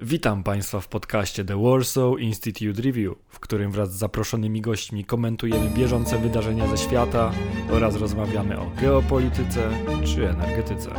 Witam 0.00 0.42
Państwa 0.42 0.80
w 0.80 0.88
podcaście 0.88 1.44
The 1.44 1.62
Warsaw 1.62 2.18
Institute 2.18 2.82
Review, 2.82 3.14
w 3.28 3.40
którym 3.40 3.70
wraz 3.70 3.92
z 3.92 3.98
zaproszonymi 3.98 4.60
gośćmi 4.60 5.04
komentujemy 5.04 5.70
bieżące 5.70 6.18
wydarzenia 6.18 6.66
ze 6.68 6.76
świata 6.76 7.32
oraz 7.70 7.96
rozmawiamy 7.96 8.60
o 8.60 8.70
geopolityce 8.80 9.70
czy 10.04 10.28
energetyce. 10.28 10.90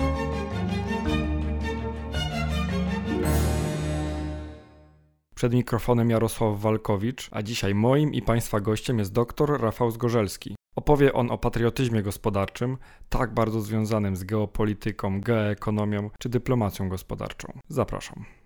Przed 5.36 5.54
mikrofonem 5.54 6.10
Jarosław 6.10 6.60
Walkowicz, 6.60 7.30
a 7.32 7.44
dzisiaj 7.44 7.76
moim 7.76 8.14
i 8.14 8.22
Państwa 8.22 8.60
gościem 8.60 9.00
jest 9.00 9.14
dr 9.14 9.62
Rafał 9.62 9.92
Zgorzelski. 9.92 10.56
Opowie 10.76 11.14
on 11.14 11.32
o 11.32 11.38
patriotyzmie 11.38 12.04
gospodarczym, 12.04 12.78
tak 13.10 13.34
bardzo 13.34 13.62
związanym 13.62 14.16
z 14.16 14.24
geopolityką, 14.24 15.22
geoekonomią 15.22 16.10
czy 16.20 16.30
dyplomacją 16.30 16.90
gospodarczą. 16.90 17.60
Zapraszam. 17.70 18.37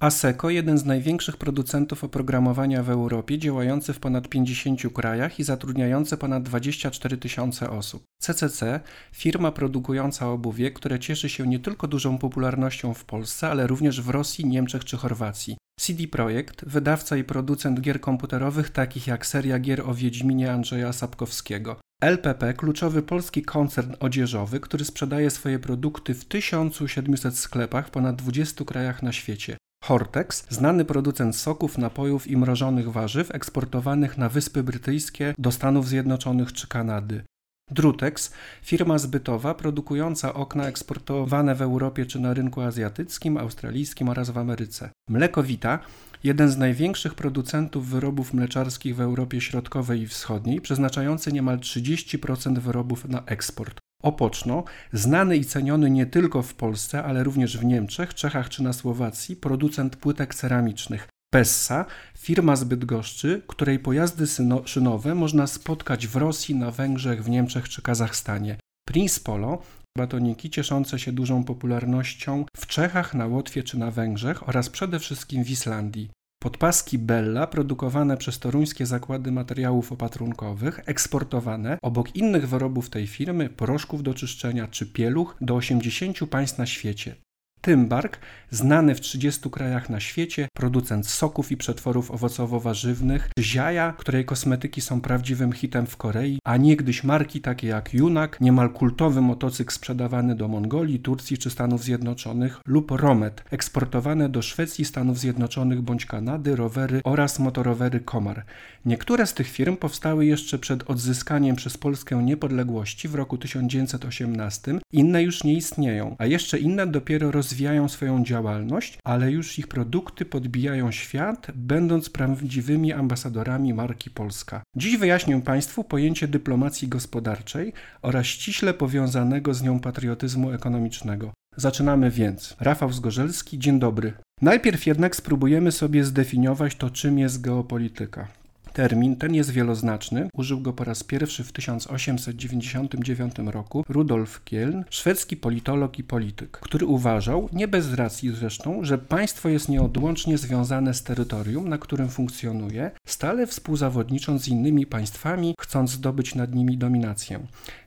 ASECO, 0.00 0.50
jeden 0.50 0.78
z 0.78 0.84
największych 0.84 1.36
producentów 1.36 2.04
oprogramowania 2.04 2.82
w 2.82 2.90
Europie, 2.90 3.38
działający 3.38 3.92
w 3.92 4.00
ponad 4.00 4.28
50 4.28 4.80
krajach 4.94 5.38
i 5.38 5.44
zatrudniający 5.44 6.16
ponad 6.16 6.42
24 6.42 7.16
tysiące 7.16 7.70
osób. 7.70 8.02
CCC, 8.22 8.80
firma 9.12 9.52
produkująca 9.52 10.28
obuwie, 10.28 10.70
które 10.70 10.98
cieszy 10.98 11.28
się 11.28 11.46
nie 11.46 11.58
tylko 11.58 11.88
dużą 11.88 12.18
popularnością 12.18 12.94
w 12.94 13.04
Polsce, 13.04 13.48
ale 13.48 13.66
również 13.66 14.00
w 14.00 14.08
Rosji, 14.08 14.46
Niemczech 14.46 14.84
czy 14.84 14.96
Chorwacji. 14.96 15.56
CD 15.80 16.08
Projekt, 16.08 16.64
wydawca 16.64 17.16
i 17.16 17.24
producent 17.24 17.80
gier 17.80 18.00
komputerowych 18.00 18.70
takich 18.70 19.06
jak 19.06 19.26
seria 19.26 19.58
gier 19.58 19.80
o 19.80 19.94
Wiedźminie 19.94 20.52
Andrzeja 20.52 20.92
Sapkowskiego. 20.92 21.76
LPP, 22.02 22.54
kluczowy 22.54 23.02
polski 23.02 23.42
koncern 23.42 23.94
odzieżowy, 24.00 24.60
który 24.60 24.84
sprzedaje 24.84 25.30
swoje 25.30 25.58
produkty 25.58 26.14
w 26.14 26.24
1700 26.24 27.38
sklepach 27.38 27.86
w 27.88 27.90
ponad 27.90 28.16
20 28.16 28.64
krajach 28.64 29.02
na 29.02 29.12
świecie. 29.12 29.56
Hortex, 29.84 30.46
znany 30.48 30.84
producent 30.84 31.36
soków, 31.36 31.78
napojów 31.78 32.26
i 32.26 32.36
mrożonych 32.36 32.92
warzyw 32.92 33.34
eksportowanych 33.34 34.18
na 34.18 34.28
Wyspy 34.28 34.62
Brytyjskie, 34.62 35.34
do 35.38 35.52
Stanów 35.52 35.88
Zjednoczonych 35.88 36.52
czy 36.52 36.68
Kanady. 36.68 37.22
Drutex, 37.70 38.32
firma 38.62 38.98
zbytowa 38.98 39.54
produkująca 39.54 40.34
okna 40.34 40.66
eksportowane 40.66 41.54
w 41.54 41.62
Europie 41.62 42.06
czy 42.06 42.20
na 42.20 42.34
rynku 42.34 42.60
azjatyckim, 42.60 43.36
australijskim 43.36 44.08
oraz 44.08 44.30
w 44.30 44.38
Ameryce. 44.38 44.90
Mlekowita, 45.08 45.78
jeden 46.24 46.50
z 46.50 46.56
największych 46.56 47.14
producentów 47.14 47.86
wyrobów 47.86 48.34
mleczarskich 48.34 48.96
w 48.96 49.00
Europie 49.00 49.40
Środkowej 49.40 50.00
i 50.00 50.06
Wschodniej, 50.06 50.60
przeznaczający 50.60 51.32
niemal 51.32 51.58
30% 51.58 52.58
wyrobów 52.58 53.08
na 53.08 53.24
eksport. 53.24 53.80
Opoczno, 54.02 54.64
znany 54.92 55.36
i 55.36 55.44
ceniony 55.44 55.90
nie 55.90 56.06
tylko 56.06 56.42
w 56.42 56.54
Polsce, 56.54 57.04
ale 57.04 57.24
również 57.24 57.58
w 57.58 57.64
Niemczech, 57.64 58.14
Czechach 58.14 58.48
czy 58.48 58.62
na 58.62 58.72
Słowacji, 58.72 59.36
producent 59.36 59.96
płytek 59.96 60.34
ceramicznych. 60.34 61.08
Pessa, 61.32 61.84
firma 62.18 62.56
z 62.56 62.64
Bydgoszczy, 62.64 63.42
której 63.46 63.78
pojazdy 63.78 64.24
szynowe 64.64 65.14
można 65.14 65.46
spotkać 65.46 66.06
w 66.06 66.16
Rosji, 66.16 66.54
na 66.54 66.70
Węgrzech, 66.70 67.24
w 67.24 67.30
Niemczech 67.30 67.68
czy 67.68 67.82
Kazachstanie. 67.82 68.56
Prince 68.88 69.20
Polo, 69.20 69.62
batoniki 69.98 70.50
cieszące 70.50 70.98
się 70.98 71.12
dużą 71.12 71.44
popularnością 71.44 72.44
w 72.56 72.66
Czechach, 72.66 73.14
na 73.14 73.26
Łotwie 73.26 73.62
czy 73.62 73.78
na 73.78 73.90
Węgrzech 73.90 74.48
oraz 74.48 74.70
przede 74.70 74.98
wszystkim 74.98 75.44
w 75.44 75.50
Islandii. 75.50 76.10
Podpaski 76.42 76.98
Bella, 76.98 77.46
produkowane 77.46 78.16
przez 78.16 78.38
toruńskie 78.38 78.86
zakłady 78.86 79.32
materiałów 79.32 79.92
opatrunkowych, 79.92 80.80
eksportowane 80.86 81.78
obok 81.82 82.16
innych 82.16 82.48
wyrobów 82.48 82.90
tej 82.90 83.06
firmy, 83.06 83.48
proszków 83.48 84.02
do 84.02 84.14
czyszczenia 84.14 84.68
czy 84.68 84.86
pieluch 84.86 85.36
do 85.40 85.54
80 85.54 86.18
państw 86.30 86.58
na 86.58 86.66
świecie. 86.66 87.14
Tymbark, 87.60 88.18
znany 88.50 88.94
w 88.94 89.00
30 89.00 89.50
krajach 89.50 89.90
na 89.90 90.00
świecie, 90.00 90.48
producent 90.54 91.06
soków 91.06 91.52
i 91.52 91.56
przetworów 91.56 92.10
owocowo-warzywnych, 92.10 93.30
Ziaja, 93.38 93.94
której 93.98 94.24
kosmetyki 94.24 94.80
są 94.80 95.00
prawdziwym 95.00 95.52
hitem 95.52 95.86
w 95.86 95.96
Korei, 95.96 96.38
a 96.44 96.56
niegdyś 96.56 97.04
marki 97.04 97.40
takie 97.40 97.68
jak 97.68 97.94
Junak, 97.94 98.40
niemal 98.40 98.70
kultowy 98.70 99.20
motocykl 99.20 99.72
sprzedawany 99.72 100.34
do 100.34 100.48
Mongolii, 100.48 101.00
Turcji 101.00 101.38
czy 101.38 101.50
Stanów 101.50 101.84
Zjednoczonych, 101.84 102.60
lub 102.66 102.90
Romet, 102.90 103.44
eksportowane 103.50 104.28
do 104.28 104.42
Szwecji, 104.42 104.84
Stanów 104.84 105.18
Zjednoczonych 105.18 105.80
bądź 105.80 106.06
Kanady, 106.06 106.56
rowery 106.56 107.00
oraz 107.04 107.38
motorowery 107.38 108.00
Komar. 108.00 108.44
Niektóre 108.84 109.26
z 109.26 109.34
tych 109.34 109.48
firm 109.48 109.76
powstały 109.76 110.26
jeszcze 110.26 110.58
przed 110.58 110.90
odzyskaniem 110.90 111.56
przez 111.56 111.78
Polskę 111.78 112.22
niepodległości 112.22 113.08
w 113.08 113.14
roku 113.14 113.38
1918, 113.38 114.78
inne 114.92 115.22
już 115.22 115.44
nie 115.44 115.54
istnieją, 115.54 116.16
a 116.18 116.26
jeszcze 116.26 116.58
inne 116.58 116.86
dopiero 116.86 117.30
roz 117.30 117.49
rozwijają 117.50 117.88
swoją 117.88 118.24
działalność, 118.24 118.98
ale 119.04 119.32
już 119.32 119.58
ich 119.58 119.68
produkty 119.68 120.24
podbijają 120.24 120.92
świat, 120.92 121.46
będąc 121.54 122.10
prawdziwymi 122.10 122.92
ambasadorami 122.92 123.74
marki 123.74 124.10
Polska. 124.10 124.62
Dziś 124.76 124.96
wyjaśnię 124.96 125.42
Państwu 125.42 125.84
pojęcie 125.84 126.28
dyplomacji 126.28 126.88
gospodarczej 126.88 127.72
oraz 128.02 128.26
ściśle 128.26 128.74
powiązanego 128.74 129.54
z 129.54 129.62
nią 129.62 129.80
patriotyzmu 129.80 130.52
ekonomicznego. 130.52 131.32
Zaczynamy 131.56 132.10
więc. 132.10 132.56
Rafał 132.60 132.92
Zgorzelski, 132.92 133.58
dzień 133.58 133.78
dobry. 133.78 134.12
Najpierw 134.42 134.86
jednak 134.86 135.16
spróbujemy 135.16 135.72
sobie 135.72 136.04
zdefiniować 136.04 136.76
to, 136.76 136.90
czym 136.90 137.18
jest 137.18 137.40
geopolityka. 137.40 138.28
Termin 138.72 139.16
ten 139.16 139.34
jest 139.34 139.50
wieloznaczny. 139.50 140.28
Użył 140.32 140.60
go 140.60 140.72
po 140.72 140.84
raz 140.84 141.04
pierwszy 141.04 141.44
w 141.44 141.52
1899 141.52 143.34
roku 143.38 143.84
Rudolf 143.88 144.44
Kieln, 144.44 144.84
szwedzki 144.90 145.36
politolog 145.36 145.98
i 145.98 146.04
polityk, 146.04 146.50
który 146.50 146.86
uważał, 146.86 147.48
nie 147.52 147.68
bez 147.68 147.94
racji 147.94 148.30
zresztą, 148.30 148.84
że 148.84 148.98
państwo 148.98 149.48
jest 149.48 149.68
nieodłącznie 149.68 150.38
związane 150.38 150.94
z 150.94 151.02
terytorium, 151.02 151.68
na 151.68 151.78
którym 151.78 152.08
funkcjonuje, 152.08 152.90
stale 153.06 153.46
współzawodnicząc 153.46 154.42
z 154.42 154.48
innymi 154.48 154.86
państwami, 154.86 155.54
chcąc 155.60 155.90
zdobyć 155.90 156.34
nad 156.34 156.54
nimi 156.54 156.78
dominację. 156.78 157.40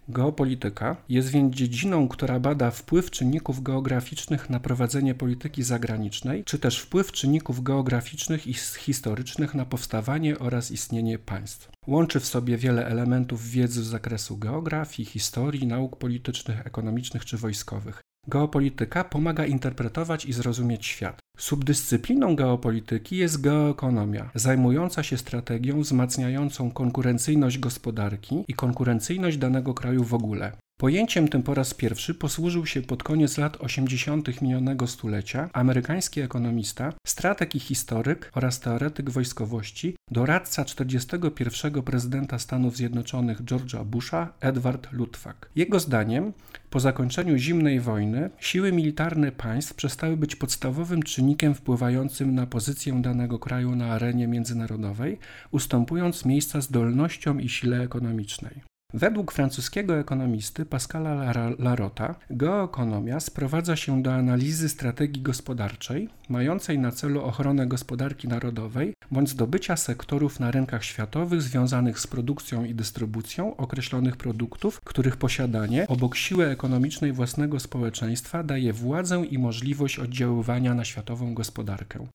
Geopolityka 0.10 0.96
jest 1.10 1.30
więc 1.30 1.56
dziedziną, 1.56 2.08
która 2.08 2.40
bada 2.40 2.72
wpływ 2.72 3.12
czynników 3.12 3.64
geograficznych 3.64 4.50
na 4.50 4.60
prowadzenie 4.60 5.16
polityki 5.16 5.64
zagranicznej, 5.64 6.44
czy 6.44 6.60
też 6.60 6.80
wpływ 6.80 7.12
czynników 7.12 7.64
geograficznych 7.64 8.48
i 8.48 8.54
historycznych 8.54 9.56
na 9.56 9.66
powstawanie 9.66 10.40
oraz 10.40 10.72
istnienie 10.72 11.20
państw. 11.20 11.70
Łączy 11.88 12.20
w 12.20 12.26
sobie 12.26 12.58
wiele 12.58 12.88
elementów 12.88 13.50
wiedzy 13.50 13.84
z 13.84 13.88
zakresu 13.88 14.38
geografii, 14.38 15.10
historii, 15.10 15.68
nauk 15.68 15.98
politycznych, 15.98 16.68
ekonomicznych 16.68 17.26
czy 17.26 17.38
wojskowych. 17.38 18.02
Geopolityka 18.28 19.04
pomaga 19.04 19.46
interpretować 19.46 20.26
i 20.26 20.34
zrozumieć 20.34 20.86
świat. 20.86 21.20
Subdyscypliną 21.38 22.36
geopolityki 22.36 23.18
jest 23.18 23.42
geoekonomia, 23.42 24.32
zajmująca 24.36 25.04
się 25.04 25.18
strategią 25.18 25.82
wzmacniającą 25.82 26.72
konkurencyjność 26.72 27.58
gospodarki 27.58 28.44
i 28.48 28.54
konkurencyjność 28.54 29.38
danego 29.38 29.74
kraju 29.74 30.04
w 30.04 30.14
ogóle. 30.14 30.52
Pojęciem 30.84 31.28
tym 31.28 31.44
po 31.44 31.54
raz 31.54 31.74
pierwszy 31.74 32.14
posłużył 32.14 32.66
się 32.66 32.82
pod 32.82 33.04
koniec 33.04 33.38
lat 33.38 33.58
80. 33.60 34.42
minionego 34.42 34.88
stulecia 34.88 35.50
amerykański 35.54 36.22
ekonomista, 36.22 36.94
strateg 37.08 37.56
i 37.56 37.60
historyk 37.60 38.32
oraz 38.36 38.60
teoretyk 38.60 39.10
wojskowości, 39.10 39.96
doradca 40.12 40.66
41. 40.66 41.82
prezydenta 41.82 42.40
Stanów 42.40 42.78
Zjednoczonych 42.78 43.44
George'a 43.44 43.86
Busha, 43.86 44.34
Edward 44.42 44.92
Luttwak. 44.92 45.50
Jego 45.56 45.80
zdaniem, 45.80 46.34
po 46.70 46.80
zakończeniu 46.80 47.38
zimnej 47.38 47.80
wojny, 47.80 48.30
siły 48.40 48.72
militarne 48.72 49.32
państw 49.32 49.74
przestały 49.74 50.18
być 50.18 50.36
podstawowym 50.36 51.04
czynnikiem 51.04 51.56
wpływającym 51.56 52.36
na 52.36 52.48
pozycję 52.48 53.02
danego 53.02 53.40
kraju 53.40 53.76
na 53.76 53.86
arenie 53.92 54.28
międzynarodowej, 54.28 55.20
ustępując 55.52 56.26
miejsca 56.26 56.62
zdolnościom 56.62 57.42
i 57.42 57.50
sile 57.50 57.82
ekonomicznej. 57.82 58.73
Według 58.96 59.32
francuskiego 59.32 60.00
ekonomisty 60.00 60.66
Pascala 60.66 61.34
Larota, 61.60 62.16
geoekonomia 62.30 63.20
sprowadza 63.20 63.76
się 63.76 64.04
do 64.04 64.14
analizy 64.14 64.70
strategii 64.70 65.22
gospodarczej 65.22 66.10
mającej 66.30 66.80
na 66.80 66.92
celu 66.92 67.22
ochronę 67.22 67.68
gospodarki 67.68 68.28
narodowej 68.28 68.94
bądź 69.12 69.30
zdobycia 69.30 69.78
sektorów 69.78 70.40
na 70.40 70.52
rynkach 70.52 70.84
światowych 70.84 71.42
związanych 71.42 72.00
z 72.00 72.08
produkcją 72.08 72.66
i 72.66 72.76
dystrybucją 72.76 73.58
określonych 73.58 74.18
produktów, 74.18 74.82
których 74.82 75.18
posiadanie 75.18 75.88
obok 75.88 76.16
siły 76.16 76.48
ekonomicznej 76.48 77.12
własnego 77.12 77.60
społeczeństwa 77.60 78.44
daje 78.44 78.74
władzę 78.74 79.26
i 79.26 79.38
możliwość 79.38 80.00
oddziaływania 80.00 80.74
na 80.74 80.86
światową 80.86 81.34
gospodarkę. 81.34 82.08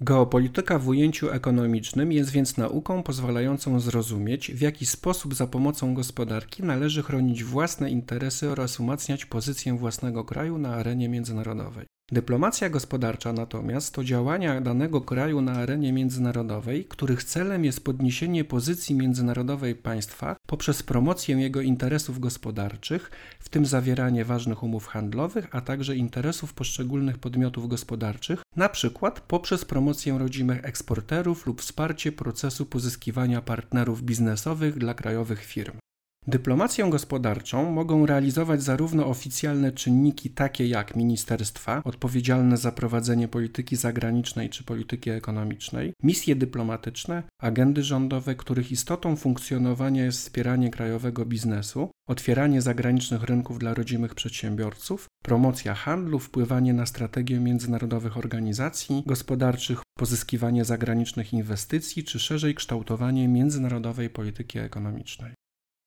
Geopolityka 0.00 0.78
w 0.78 0.88
ujęciu 0.88 1.30
ekonomicznym 1.30 2.12
jest 2.12 2.30
więc 2.30 2.56
nauką 2.56 3.02
pozwalającą 3.02 3.80
zrozumieć, 3.80 4.52
w 4.52 4.60
jaki 4.60 4.86
sposób 4.86 5.34
za 5.34 5.46
pomocą 5.46 5.94
gospodarki 5.94 6.62
należy 6.62 7.02
chronić 7.02 7.44
własne 7.44 7.90
interesy 7.90 8.50
oraz 8.50 8.80
umacniać 8.80 9.24
pozycję 9.24 9.78
własnego 9.78 10.24
kraju 10.24 10.58
na 10.58 10.74
arenie 10.74 11.08
międzynarodowej. 11.08 11.86
Dyplomacja 12.12 12.70
gospodarcza 12.70 13.32
natomiast 13.32 13.94
to 13.94 14.04
działania 14.04 14.60
danego 14.60 15.00
kraju 15.00 15.40
na 15.40 15.52
arenie 15.52 15.92
międzynarodowej, 15.92 16.84
których 16.84 17.24
celem 17.24 17.64
jest 17.64 17.84
podniesienie 17.84 18.44
pozycji 18.44 18.94
międzynarodowej 18.94 19.74
państwa 19.74 20.36
poprzez 20.46 20.82
promocję 20.82 21.36
jego 21.40 21.60
interesów 21.60 22.20
gospodarczych, 22.20 23.10
w 23.40 23.48
tym 23.48 23.66
zawieranie 23.66 24.24
ważnych 24.24 24.62
umów 24.62 24.86
handlowych, 24.86 25.48
a 25.52 25.60
także 25.60 25.96
interesów 25.96 26.54
poszczególnych 26.54 27.18
podmiotów 27.18 27.68
gospodarczych, 27.68 28.42
na 28.56 28.68
przykład 28.68 29.20
poprzez 29.20 29.64
promocję 29.64 30.18
rodzimych 30.18 30.64
eksporterów 30.64 31.46
lub 31.46 31.60
wsparcie 31.60 32.12
procesu 32.12 32.66
pozyskiwania 32.66 33.42
partnerów 33.42 34.02
biznesowych 34.02 34.78
dla 34.78 34.94
krajowych 34.94 35.44
firm. 35.44 35.83
Dyplomację 36.26 36.90
gospodarczą 36.90 37.70
mogą 37.70 38.06
realizować 38.06 38.62
zarówno 38.62 39.06
oficjalne 39.06 39.72
czynniki 39.72 40.30
takie 40.30 40.66
jak 40.66 40.96
ministerstwa, 40.96 41.82
odpowiedzialne 41.84 42.56
za 42.56 42.72
prowadzenie 42.72 43.28
polityki 43.28 43.76
zagranicznej 43.76 44.50
czy 44.50 44.64
polityki 44.64 45.10
ekonomicznej, 45.10 45.92
misje 46.02 46.36
dyplomatyczne, 46.36 47.22
agendy 47.38 47.82
rządowe, 47.82 48.34
których 48.34 48.72
istotą 48.72 49.16
funkcjonowania 49.16 50.04
jest 50.04 50.18
wspieranie 50.18 50.70
krajowego 50.70 51.26
biznesu, 51.26 51.90
otwieranie 52.08 52.62
zagranicznych 52.62 53.22
rynków 53.22 53.58
dla 53.58 53.74
rodzimych 53.74 54.14
przedsiębiorców, 54.14 55.06
promocja 55.24 55.74
handlu, 55.74 56.18
wpływanie 56.18 56.72
na 56.72 56.86
strategię 56.86 57.40
międzynarodowych 57.40 58.16
organizacji 58.16 59.02
gospodarczych, 59.06 59.82
pozyskiwanie 59.98 60.64
zagranicznych 60.64 61.32
inwestycji 61.32 62.04
czy 62.04 62.18
szerzej 62.18 62.54
kształtowanie 62.54 63.28
międzynarodowej 63.28 64.10
polityki 64.10 64.58
ekonomicznej. 64.58 65.34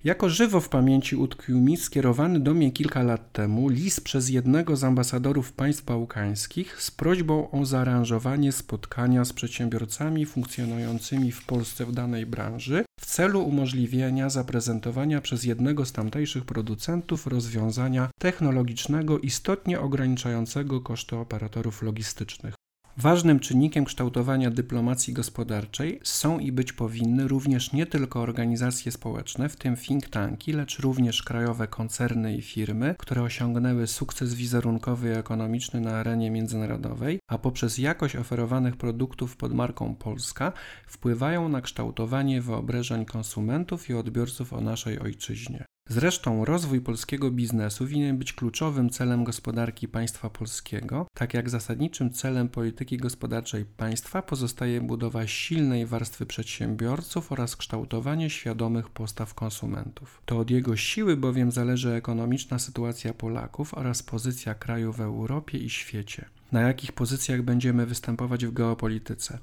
Jako 0.03 0.29
żywo 0.29 0.59
w 0.59 0.69
pamięci 0.69 1.15
utkwił 1.15 1.61
mi 1.61 1.77
skierowany 1.77 2.39
do 2.39 2.53
mnie 2.53 2.71
kilka 2.71 3.03
lat 3.03 3.31
temu 3.31 3.69
list 3.69 4.03
przez 4.03 4.29
jednego 4.29 4.75
z 4.75 4.83
ambasadorów 4.83 5.53
państw 5.53 5.85
bałkańskich 5.85 6.81
z 6.81 6.91
prośbą 6.91 7.51
o 7.51 7.65
zaaranżowanie 7.65 8.51
spotkania 8.51 9.25
z 9.25 9.33
przedsiębiorcami 9.33 10.25
funkcjonującymi 10.25 11.31
w 11.31 11.45
Polsce 11.45 11.85
w 11.85 11.91
danej 11.91 12.25
branży 12.25 12.85
w 12.99 13.05
celu 13.05 13.43
umożliwienia 13.43 14.29
zaprezentowania 14.29 15.21
przez 15.21 15.43
jednego 15.43 15.85
z 15.85 15.91
tamtejszych 15.91 16.45
producentów 16.45 17.27
rozwiązania 17.27 18.09
technologicznego 18.19 19.19
istotnie 19.19 19.79
ograniczającego 19.79 20.81
koszty 20.81 21.15
operatorów 21.15 21.81
logistycznych. 21.81 22.55
Ważnym 22.99 23.39
czynnikiem 23.39 23.85
kształtowania 23.85 24.51
dyplomacji 24.51 25.13
gospodarczej 25.13 25.99
są 26.03 26.39
i 26.39 26.51
być 26.51 26.73
powinny 26.73 27.27
również 27.27 27.73
nie 27.73 27.85
tylko 27.85 28.21
organizacje 28.21 28.91
społeczne, 28.91 29.49
w 29.49 29.55
tym 29.55 29.75
think 29.75 30.09
tanki, 30.09 30.53
lecz 30.53 30.79
również 30.79 31.23
krajowe 31.23 31.67
koncerny 31.67 32.35
i 32.35 32.41
firmy, 32.41 32.95
które 32.99 33.21
osiągnęły 33.21 33.87
sukces 33.87 34.33
wizerunkowy 34.33 35.09
i 35.09 35.17
ekonomiczny 35.17 35.81
na 35.81 35.91
arenie 35.91 36.31
międzynarodowej, 36.31 37.19
a 37.27 37.37
poprzez 37.37 37.77
jakość 37.77 38.15
oferowanych 38.15 38.77
produktów 38.77 39.37
pod 39.37 39.53
marką 39.53 39.95
Polska 39.95 40.53
wpływają 40.87 41.49
na 41.49 41.61
kształtowanie 41.61 42.41
wyobrażeń 42.41 43.05
konsumentów 43.05 43.89
i 43.89 43.93
odbiorców 43.93 44.53
o 44.53 44.61
naszej 44.61 44.99
ojczyźnie. 44.99 45.65
Zresztą 45.89 46.45
rozwój 46.45 46.81
polskiego 46.81 47.31
biznesu 47.31 47.85
winien 47.85 48.17
być 48.17 48.33
kluczowym 48.33 48.89
celem 48.89 49.23
gospodarki 49.23 49.87
państwa 49.87 50.29
polskiego, 50.29 51.07
tak 51.13 51.33
jak 51.33 51.49
zasadniczym 51.49 52.13
celem 52.13 52.49
polityki 52.49 52.97
gospodarczej 52.97 53.65
państwa 53.65 54.21
pozostaje 54.21 54.81
budowa 54.81 55.27
silnej 55.27 55.85
warstwy 55.85 56.25
przedsiębiorców 56.25 57.31
oraz 57.31 57.55
kształtowanie 57.55 58.29
świadomych 58.29 58.89
postaw 58.89 59.33
konsumentów. 59.33 60.21
To 60.25 60.37
od 60.37 60.49
jego 60.49 60.75
siły 60.77 61.17
bowiem 61.17 61.51
zależy 61.51 61.93
ekonomiczna 61.93 62.59
sytuacja 62.59 63.13
Polaków 63.13 63.73
oraz 63.73 64.03
pozycja 64.03 64.55
kraju 64.55 64.93
w 64.93 65.01
Europie 65.01 65.57
i 65.57 65.69
świecie. 65.69 66.25
Na 66.51 66.61
jakich 66.61 66.91
pozycjach 66.91 67.41
będziemy 67.41 67.85
występować 67.85 68.45
w 68.45 68.53
geopolityce? 68.53 69.39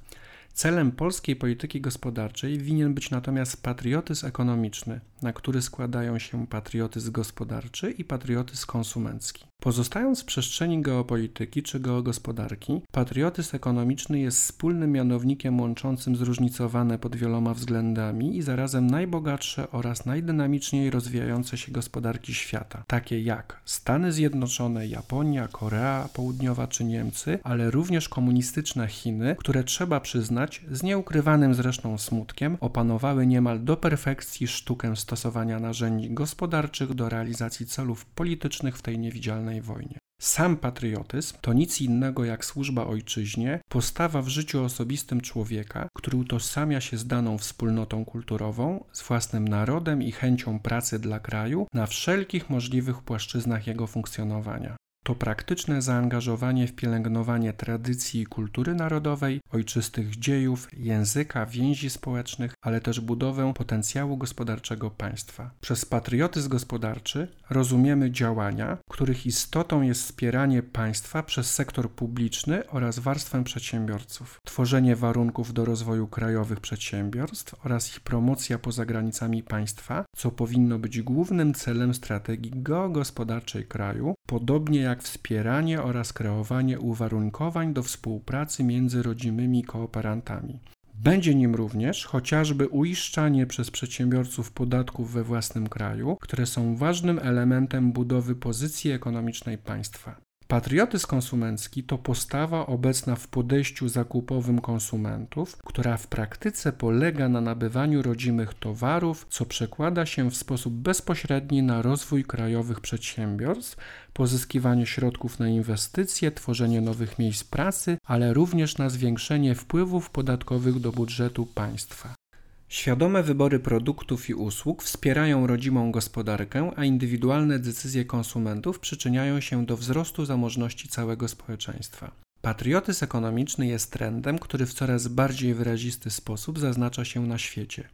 Celem 0.54 0.92
polskiej 0.92 1.36
polityki 1.36 1.80
gospodarczej 1.80 2.58
winien 2.58 2.94
być 2.94 3.10
natomiast 3.10 3.62
patriotyzm 3.62 4.26
ekonomiczny, 4.26 5.00
na 5.22 5.32
który 5.32 5.62
składają 5.62 6.18
się 6.18 6.46
patriotyzm 6.46 7.12
gospodarczy 7.12 7.90
i 7.90 8.04
patriotyzm 8.04 8.66
konsumencki. 8.66 9.44
Pozostając 9.64 10.22
w 10.22 10.24
przestrzeni 10.24 10.82
geopolityki 10.82 11.62
czy 11.62 11.80
geogospodarki, 11.80 12.80
patriotyzm 12.92 13.56
ekonomiczny 13.56 14.20
jest 14.20 14.38
wspólnym 14.38 14.92
mianownikiem 14.92 15.60
łączącym 15.60 16.16
zróżnicowane 16.16 16.98
pod 16.98 17.16
wieloma 17.16 17.54
względami 17.54 18.36
i 18.36 18.42
zarazem 18.42 18.86
najbogatsze 18.86 19.70
oraz 19.70 20.06
najdynamiczniej 20.06 20.90
rozwijające 20.90 21.58
się 21.58 21.72
gospodarki 21.72 22.34
świata, 22.34 22.84
takie 22.86 23.20
jak 23.20 23.60
Stany 23.64 24.12
Zjednoczone, 24.12 24.86
Japonia, 24.86 25.48
Korea 25.48 26.08
Południowa 26.14 26.66
czy 26.66 26.84
Niemcy, 26.84 27.38
ale 27.42 27.70
również 27.70 28.08
komunistyczne 28.08 28.88
Chiny, 28.88 29.36
które 29.38 29.64
trzeba 29.64 30.00
przyznać, 30.00 30.62
z 30.70 30.82
nieukrywanym 30.82 31.54
zresztą 31.54 31.98
smutkiem, 31.98 32.56
opanowały 32.60 33.26
niemal 33.26 33.64
do 33.64 33.76
perfekcji 33.76 34.48
sztukę 34.48 34.96
stosowania 34.96 35.60
narzędzi 35.60 36.10
gospodarczych 36.10 36.94
do 36.94 37.08
realizacji 37.08 37.66
celów 37.66 38.06
politycznych 38.06 38.78
w 38.78 38.82
tej 38.82 38.98
niewidzialnej 38.98 39.53
wojnie. 39.62 39.98
Sam 40.20 40.56
patriotyzm 40.56 41.36
to 41.40 41.52
nic 41.52 41.80
innego 41.80 42.24
jak 42.24 42.44
służba 42.44 42.86
ojczyźnie, 42.86 43.60
postawa 43.68 44.22
w 44.22 44.28
życiu 44.28 44.64
osobistym 44.64 45.20
człowieka, 45.20 45.88
który 45.96 46.18
utożsamia 46.18 46.80
się 46.80 46.96
z 46.96 47.06
daną 47.06 47.38
wspólnotą 47.38 48.04
kulturową, 48.04 48.84
z 48.92 49.02
własnym 49.02 49.48
narodem 49.48 50.02
i 50.02 50.12
chęcią 50.12 50.58
pracy 50.58 50.98
dla 50.98 51.20
kraju 51.20 51.66
na 51.74 51.86
wszelkich 51.86 52.50
możliwych 52.50 53.02
płaszczyznach 53.02 53.66
jego 53.66 53.86
funkcjonowania 53.86 54.76
to 55.04 55.14
praktyczne 55.14 55.82
zaangażowanie 55.82 56.66
w 56.66 56.72
pielęgnowanie 56.72 57.52
tradycji 57.52 58.20
i 58.20 58.26
kultury 58.26 58.74
narodowej, 58.74 59.40
ojczystych 59.52 60.18
dziejów, 60.18 60.68
języka, 60.72 61.46
więzi 61.46 61.90
społecznych, 61.90 62.54
ale 62.62 62.80
też 62.80 63.00
budowę 63.00 63.54
potencjału 63.54 64.16
gospodarczego 64.16 64.90
państwa. 64.90 65.50
Przez 65.60 65.84
patriotyzm 65.84 66.48
gospodarczy 66.48 67.28
rozumiemy 67.50 68.10
działania, 68.10 68.78
których 68.90 69.26
istotą 69.26 69.82
jest 69.82 70.02
wspieranie 70.02 70.62
państwa 70.62 71.22
przez 71.22 71.50
sektor 71.50 71.90
publiczny 71.90 72.68
oraz 72.68 72.98
warstwę 72.98 73.44
przedsiębiorców, 73.44 74.40
tworzenie 74.44 74.96
warunków 74.96 75.52
do 75.52 75.64
rozwoju 75.64 76.06
krajowych 76.06 76.60
przedsiębiorstw 76.60 77.66
oraz 77.66 77.88
ich 77.88 78.00
promocja 78.00 78.58
poza 78.58 78.84
granicami 78.84 79.42
państwa, 79.42 80.04
co 80.16 80.30
powinno 80.30 80.78
być 80.78 81.02
głównym 81.02 81.54
celem 81.54 81.94
strategii 81.94 82.52
geogospodarczej 82.54 83.64
kraju, 83.64 84.14
podobnie 84.26 84.80
jak 84.80 84.93
jak 84.94 85.02
wspieranie 85.02 85.82
oraz 85.82 86.12
kreowanie 86.12 86.80
uwarunkowań 86.80 87.72
do 87.74 87.82
współpracy 87.82 88.64
między 88.64 89.02
rodzimymi 89.02 89.64
kooperantami. 89.64 90.58
Będzie 90.94 91.34
nim 91.34 91.54
również 91.54 92.04
chociażby 92.04 92.68
uiszczanie 92.68 93.46
przez 93.46 93.70
przedsiębiorców 93.70 94.52
podatków 94.52 95.12
we 95.12 95.24
własnym 95.24 95.68
kraju, 95.68 96.16
które 96.20 96.46
są 96.46 96.76
ważnym 96.76 97.18
elementem 97.22 97.92
budowy 97.92 98.34
pozycji 98.34 98.90
ekonomicznej 98.90 99.58
państwa. 99.58 100.23
Patriotyzm 100.48 101.06
konsumencki 101.06 101.82
to 101.82 101.98
postawa 101.98 102.66
obecna 102.66 103.16
w 103.16 103.28
podejściu 103.28 103.88
zakupowym 103.88 104.60
konsumentów, 104.60 105.56
która 105.56 105.96
w 105.96 106.06
praktyce 106.06 106.72
polega 106.72 107.28
na 107.28 107.40
nabywaniu 107.40 108.02
rodzimych 108.02 108.54
towarów, 108.54 109.26
co 109.30 109.46
przekłada 109.46 110.06
się 110.06 110.30
w 110.30 110.36
sposób 110.36 110.74
bezpośredni 110.74 111.62
na 111.62 111.82
rozwój 111.82 112.24
krajowych 112.24 112.80
przedsiębiorstw, 112.80 113.76
pozyskiwanie 114.12 114.86
środków 114.86 115.38
na 115.38 115.48
inwestycje, 115.48 116.30
tworzenie 116.30 116.80
nowych 116.80 117.18
miejsc 117.18 117.44
pracy, 117.44 117.98
ale 118.06 118.34
również 118.34 118.78
na 118.78 118.88
zwiększenie 118.88 119.54
wpływów 119.54 120.10
podatkowych 120.10 120.80
do 120.80 120.92
budżetu 120.92 121.46
państwa. 121.46 122.23
Świadome 122.68 123.22
wybory 123.22 123.58
produktów 123.60 124.30
i 124.30 124.34
usług 124.34 124.82
wspierają 124.82 125.46
rodzimą 125.46 125.92
gospodarkę, 125.92 126.70
a 126.76 126.84
indywidualne 126.84 127.58
decyzje 127.58 128.04
konsumentów 128.04 128.78
przyczyniają 128.78 129.40
się 129.40 129.66
do 129.66 129.76
wzrostu 129.76 130.24
zamożności 130.24 130.88
całego 130.88 131.28
społeczeństwa. 131.28 132.10
Patriotyzm 132.42 133.04
ekonomiczny 133.04 133.66
jest 133.66 133.92
trendem, 133.92 134.38
który 134.38 134.66
w 134.66 134.74
coraz 134.74 135.08
bardziej 135.08 135.54
wyrazisty 135.54 136.10
sposób 136.10 136.58
zaznacza 136.58 137.04
się 137.04 137.26
na 137.26 137.38
świecie. 137.38 137.88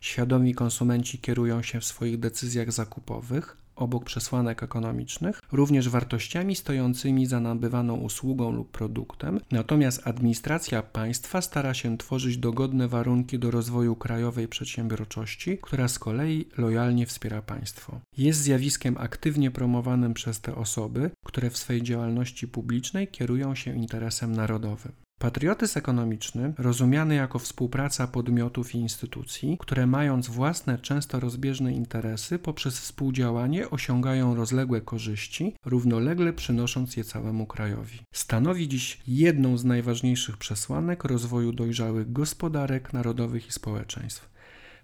Świadomi 0.00 0.54
konsumenci 0.54 1.18
kierują 1.18 1.62
się 1.62 1.80
w 1.80 1.84
swoich 1.84 2.18
decyzjach 2.18 2.72
zakupowych, 2.72 3.56
obok 3.76 4.04
przesłanek 4.04 4.62
ekonomicznych, 4.62 5.40
również 5.52 5.88
wartościami 5.88 6.56
stojącymi 6.56 7.26
za 7.26 7.40
nabywaną 7.40 7.96
usługą 7.96 8.52
lub 8.52 8.70
produktem, 8.70 9.40
natomiast 9.50 10.06
administracja 10.06 10.82
państwa 10.82 11.40
stara 11.40 11.74
się 11.74 11.98
tworzyć 11.98 12.38
dogodne 12.38 12.88
warunki 12.88 13.38
do 13.38 13.50
rozwoju 13.50 13.96
krajowej 13.96 14.48
przedsiębiorczości, 14.48 15.58
która 15.62 15.88
z 15.88 15.98
kolei 15.98 16.48
lojalnie 16.58 17.06
wspiera 17.06 17.42
państwo. 17.42 18.00
Jest 18.18 18.40
zjawiskiem 18.40 18.96
aktywnie 18.98 19.50
promowanym 19.50 20.14
przez 20.14 20.40
te 20.40 20.54
osoby, 20.54 21.10
które 21.24 21.50
w 21.50 21.56
swej 21.56 21.82
działalności 21.82 22.48
publicznej 22.48 23.08
kierują 23.08 23.54
się 23.54 23.76
interesem 23.76 24.32
narodowym. 24.32 25.05
Patriotyzm 25.20 25.78
ekonomiczny, 25.78 26.54
rozumiany 26.58 27.14
jako 27.14 27.38
współpraca 27.38 28.06
podmiotów 28.06 28.74
i 28.74 28.78
instytucji, 28.78 29.56
które 29.60 29.86
mając 29.86 30.28
własne, 30.28 30.78
często 30.78 31.20
rozbieżne 31.20 31.72
interesy, 31.72 32.38
poprzez 32.38 32.80
współdziałanie 32.80 33.70
osiągają 33.70 34.34
rozległe 34.34 34.80
korzyści, 34.80 35.54
równolegle 35.64 36.32
przynosząc 36.32 36.96
je 36.96 37.04
całemu 37.04 37.46
krajowi. 37.46 38.00
Stanowi 38.14 38.68
dziś 38.68 39.00
jedną 39.06 39.56
z 39.58 39.64
najważniejszych 39.64 40.36
przesłanek 40.36 41.04
rozwoju 41.04 41.52
dojrzałych 41.52 42.12
gospodarek 42.12 42.92
narodowych 42.92 43.48
i 43.48 43.52
społeczeństw. 43.52 44.30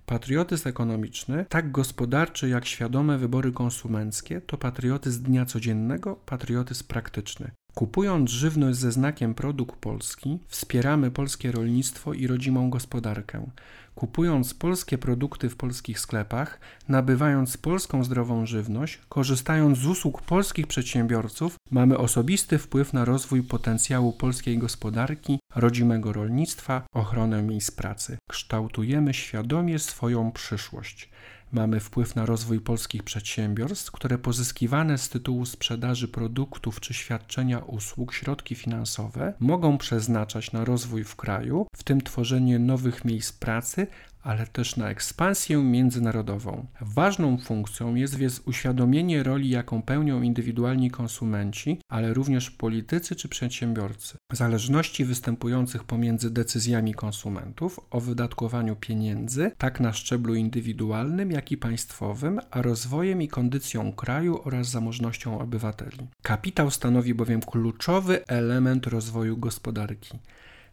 Patriotyzm 0.07 0.69
ekonomiczny, 0.69 1.47
tak 1.49 1.71
gospodarczy 1.71 2.49
jak 2.49 2.67
świadome 2.67 3.19
wybory 3.19 3.53
konsumenckie, 3.53 4.41
to 4.41 4.59
patriotyzm 4.59 5.23
dnia 5.25 5.47
codziennego, 5.47 6.17
patriotyzm 6.17 6.87
praktyczny. 6.87 7.51
Kupując 7.75 8.31
żywność 8.31 8.79
ze 8.79 8.93
znakiem 8.93 9.35
produkt 9.35 9.77
polski, 9.77 10.39
wspieramy 10.49 11.11
polskie 11.11 11.53
rolnictwo 11.53 12.13
i 12.15 12.27
rodzimą 12.27 12.71
gospodarkę. 12.71 13.47
Kupując 13.95 14.55
polskie 14.55 14.99
produkty 14.99 15.49
w 15.49 15.57
polskich 15.57 16.01
sklepach, 16.01 16.61
nabywając 16.89 17.57
polską 17.57 18.05
zdrową 18.05 18.47
żywność, 18.47 19.01
korzystając 19.09 19.79
z 19.79 19.87
usług 19.87 20.23
polskich 20.23 20.67
przedsiębiorców, 20.67 21.57
mamy 21.71 21.99
osobisty 21.99 22.59
wpływ 22.59 22.93
na 22.93 23.05
rozwój 23.05 23.43
potencjału 23.43 24.13
polskiej 24.13 24.59
gospodarki, 24.59 25.39
rodzimego 25.55 26.13
rolnictwa, 26.13 26.83
ochronę 26.95 27.43
miejsc 27.43 27.71
pracy. 27.71 28.19
Kształtujemy 28.31 29.15
świadomie 29.15 29.79
swoją 29.79 30.33
przyszłość. 30.33 31.11
Mamy 31.53 31.81
wpływ 31.81 32.17
na 32.17 32.27
rozwój 32.27 32.61
polskich 32.61 33.03
przedsiębiorstw, 33.03 33.91
które 33.91 34.19
pozyskiwane 34.19 34.99
z 34.99 35.09
tytułu 35.09 35.47
sprzedaży 35.47 36.09
produktów 36.09 36.81
czy 36.81 36.95
świadczenia 36.95 37.59
usług 37.59 38.15
środki 38.15 38.55
finansowe 38.55 39.35
mogą 39.41 39.79
przeznaczać 39.79 40.53
na 40.53 40.65
rozwój 40.65 41.05
w 41.05 41.17
kraju, 41.17 41.67
w 41.77 41.85
tym 41.85 42.01
tworzenie 42.01 42.59
nowych 42.59 43.05
miejsc 43.05 43.33
pracy, 43.33 43.87
ale 44.23 44.47
też 44.47 44.77
na 44.77 44.91
ekspansję 44.91 45.59
międzynarodową. 45.59 46.67
Ważną 46.81 47.39
funkcją 47.39 47.95
jest 47.95 48.15
więc 48.15 48.41
uświadomienie 48.47 49.23
roli, 49.23 49.51
jaką 49.51 49.83
pełnią 49.83 50.23
indywidualni 50.23 50.91
konsumenci, 50.91 51.81
ale 51.89 52.15
również 52.15 52.51
politycy 52.51 53.17
czy 53.17 53.29
przedsiębiorcy. 53.29 54.17
Zależności 54.33 55.05
występujących 55.05 55.85
pomiędzy 55.85 56.31
decyzjami 56.31 56.95
konsumentów 56.95 57.81
o 57.91 58.01
wydatkowaniu 58.01 58.77
pieniędzy, 58.77 59.51
tak 59.59 59.81
na 59.81 59.93
szczeblu 59.93 60.35
indywidualnym, 60.35 61.31
jak 61.31 61.53
i 61.53 61.57
państwowym, 61.57 62.41
a 62.51 62.63
rozwojem 62.63 63.23
i 63.23 63.29
kondycją 63.29 63.93
kraju 63.93 64.41
oraz 64.45 64.69
zamożnością 64.69 65.41
obywateli. 65.41 65.99
Kapitał 66.23 66.71
stanowi 66.71 67.15
bowiem 67.15 67.41
kluczowy 67.41 68.27
element 68.27 68.87
rozwoju 68.87 69.37
gospodarki. 69.37 70.19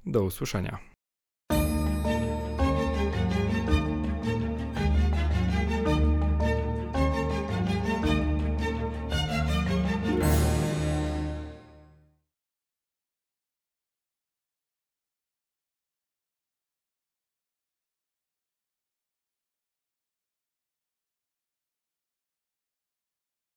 Do 0.06 0.24
usłyszenia. 0.24 0.95